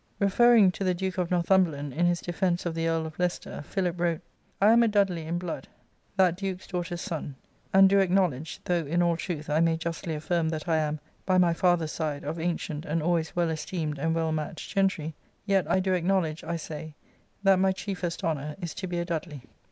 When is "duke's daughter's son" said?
6.35-7.35